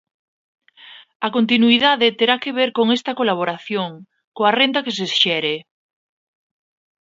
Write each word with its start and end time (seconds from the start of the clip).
A 1.27 1.27
continuidade 1.35 2.15
terá 2.19 2.35
que 2.43 2.55
ver 2.59 2.69
con 2.77 2.87
esta 2.97 3.17
colaboración, 3.19 3.91
coa 4.35 4.55
renda 4.59 4.83
que 4.85 4.95
se 4.97 5.07
xere... 5.21 5.55